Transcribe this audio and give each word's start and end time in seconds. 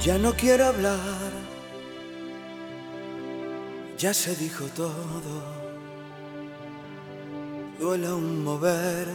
Ya 0.00 0.16
no 0.16 0.32
quiero 0.34 0.66
hablar, 0.66 1.32
ya 3.98 4.14
se 4.14 4.36
dijo 4.36 4.66
todo. 4.66 5.42
Duele 7.80 8.12
un 8.12 8.44
mover. 8.44 9.08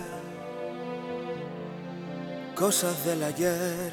Cosas 2.53 3.05
del 3.05 3.23
ayer. 3.23 3.91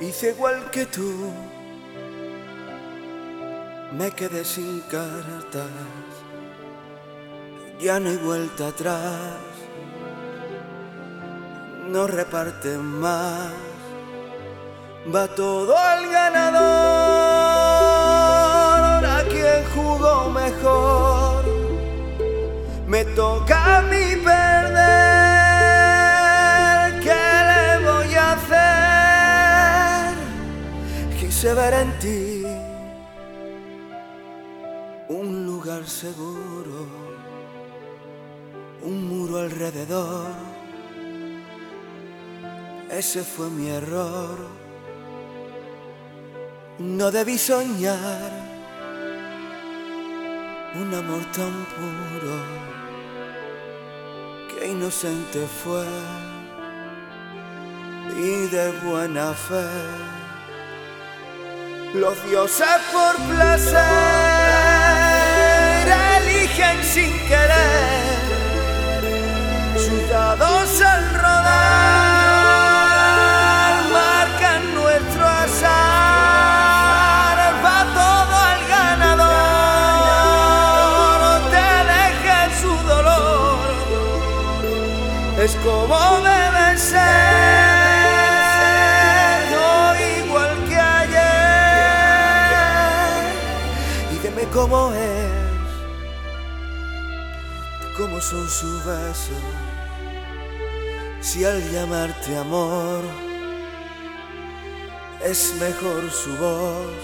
Hice 0.00 0.30
igual 0.30 0.70
que 0.70 0.84
tú, 0.84 1.30
me 3.92 4.10
quedé 4.10 4.44
sin 4.44 4.80
cartas, 4.82 5.70
ya 7.80 7.98
no 7.98 8.10
hay 8.10 8.18
vuelta 8.18 8.68
atrás, 8.68 9.38
no 11.88 12.06
reparten 12.06 12.84
más 12.84 13.75
va 15.14 15.28
todo 15.28 15.76
al 15.76 16.10
ganador, 16.10 16.64
a 19.04 19.22
quien 19.28 19.64
jugó 19.74 20.30
mejor. 20.30 21.44
Me 22.86 23.04
toca 23.04 23.78
a 23.78 23.82
mí 23.82 24.16
perder, 24.24 24.80
¿qué 27.02 27.24
le 27.50 27.78
voy 27.86 28.14
a 28.14 28.32
hacer? 28.32 30.14
Quise 31.18 31.54
ver 31.54 31.74
en 31.74 31.98
ti 31.98 32.46
un 35.08 35.46
lugar 35.46 35.86
seguro, 35.86 36.86
un 38.82 39.08
muro 39.08 39.38
alrededor. 39.38 40.34
Ese 42.90 43.22
fue 43.24 43.50
mi 43.50 43.68
error 43.68 44.65
no 46.78 47.10
debí 47.10 47.38
soñar 47.38 48.30
un 50.74 50.92
amor 50.94 51.24
tan 51.32 51.66
puro 51.74 52.36
que 54.48 54.68
inocente 54.68 55.46
fue 55.62 55.86
y 58.18 58.46
de 58.48 58.72
buena 58.82 59.32
fe. 59.32 59.68
Los 61.94 62.22
dioses 62.28 62.78
por 62.92 63.16
placer 63.34 63.76
eligen 66.18 66.82
sin 66.84 67.10
querer 67.28 67.35
es 85.46 85.54
como 85.56 85.96
debe 86.22 86.76
ser, 86.76 87.00
no 89.52 89.94
igual 90.18 90.52
que 90.68 90.76
ayer. 91.00 91.22
Y 94.12 94.14
dime 94.24 94.44
cómo 94.52 94.92
es, 94.92 95.30
cómo 97.96 98.20
son 98.20 98.48
sus 98.48 98.84
besos, 98.84 99.44
si 101.20 101.44
al 101.44 101.62
llamarte 101.70 102.36
amor 102.36 103.04
es 105.24 105.54
mejor 105.60 106.10
su 106.10 106.36
voz, 106.38 106.96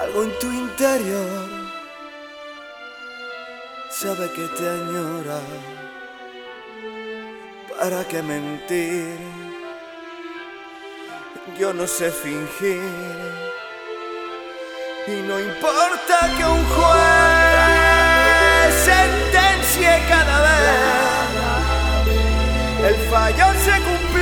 algo 0.00 0.22
en 0.22 0.38
tu 0.38 0.52
interior 0.52 1.66
sabe 3.90 4.30
que 4.32 4.46
te 4.56 4.68
añora 4.68 5.40
¿Para 7.78 8.04
qué 8.08 8.22
mentir? 8.22 9.18
Yo 11.58 11.74
no 11.74 11.86
sé 11.86 12.10
fingir. 12.10 12.80
Y 15.06 15.20
no 15.28 15.38
importa 15.38 16.20
que 16.36 16.44
un 16.44 16.64
juez 16.74 18.74
sentencie 18.84 20.02
cada 20.08 20.40
vez. 20.40 20.56
El 22.88 22.96
fallo 23.10 23.46
se 23.64 23.74
cumplió. 23.82 24.15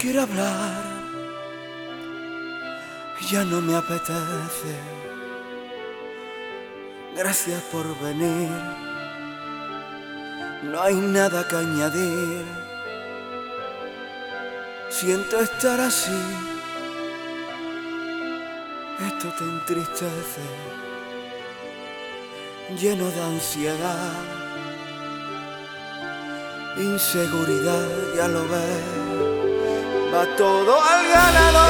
Quiero 0.00 0.22
hablar, 0.22 0.82
ya 3.30 3.44
no 3.44 3.60
me 3.60 3.76
apetece. 3.76 4.74
Gracias 7.16 7.62
por 7.64 7.84
venir, 8.00 8.48
no 10.62 10.80
hay 10.80 10.94
nada 10.94 11.46
que 11.46 11.56
añadir. 11.56 12.44
Siento 14.88 15.40
estar 15.40 15.78
así. 15.80 16.20
Esto 19.06 19.28
te 19.38 19.44
entristece, 19.44 20.44
lleno 22.78 23.06
de 23.10 23.22
ansiedad, 23.22 24.12
inseguridad, 26.76 27.88
ya 28.14 28.28
lo 28.28 28.42
ves, 28.48 29.19
va 30.12 30.26
todo 30.36 30.74
al 30.82 31.08
ganador, 31.08 31.60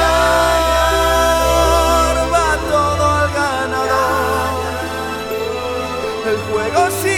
va 2.33 2.57
todo 2.71 3.03
al 3.19 3.29
ganador. 3.33 4.61
El 6.31 6.37
juego 6.49 6.81
sí. 7.03 7.10